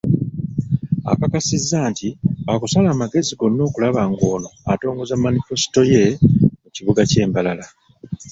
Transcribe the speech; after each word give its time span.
Akakasizza 1.11 1.77
nti, 1.91 2.07
baakusala 2.45 2.87
amagezi 2.91 3.31
gonna 3.39 3.61
okulaba 3.67 4.01
ng'ono 4.11 4.49
atongoza 4.71 5.15
manifesito 5.25 5.81
ye 5.91 6.03
mu 6.61 6.69
kibuga 6.75 7.01
kye 7.09 7.23
Mbarara. 7.29 7.65